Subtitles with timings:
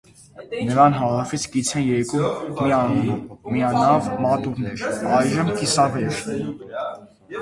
[0.69, 2.71] Նրան հարավից կից են երկու
[3.57, 4.83] միանավ մատուռներ
[5.19, 6.19] (այժմ՝ կիսավեր)։